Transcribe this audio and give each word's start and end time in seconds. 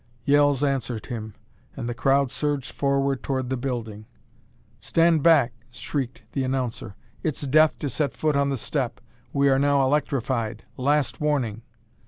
Yells 0.25 0.63
answered 0.63 1.05
him, 1.05 1.35
and 1.77 1.87
the 1.87 1.93
crowd 1.93 2.31
surged 2.31 2.71
forward 2.71 3.21
toward 3.21 3.51
the 3.51 3.55
building. 3.55 4.07
"Stand 4.79 5.21
back!" 5.21 5.53
shrieked 5.69 6.23
the 6.31 6.43
announcer. 6.43 6.95
"It's 7.21 7.41
death 7.41 7.77
to 7.77 7.87
set 7.87 8.15
foot 8.17 8.35
on 8.35 8.49
the 8.49 8.57
step. 8.57 8.99
We 9.31 9.47
are 9.47 9.59
now 9.59 9.83
electrified. 9.83 10.63
Last 10.75 11.21
warning!" 11.21 11.61